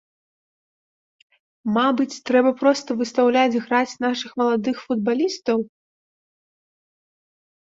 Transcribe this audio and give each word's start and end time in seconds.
Мабыць, 1.75 2.15
трэба 2.29 2.51
проста 2.61 2.89
выстаўляць 3.01 3.61
граць 3.67 3.95
нашых 4.07 4.31
маладых 4.43 4.75
футбалістаў? 4.87 5.59